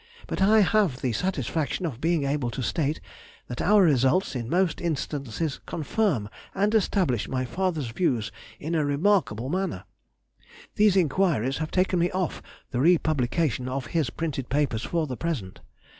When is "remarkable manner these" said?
8.83-10.95